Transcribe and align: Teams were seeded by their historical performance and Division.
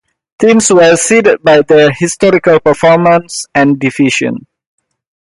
Teams 0.39 0.71
were 0.71 0.95
seeded 0.95 1.43
by 1.43 1.61
their 1.61 1.91
historical 1.91 2.59
performance 2.59 3.45
and 3.53 3.79
Division. 3.79 4.47